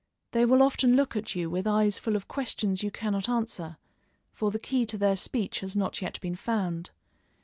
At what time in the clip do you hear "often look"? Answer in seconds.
0.63-1.15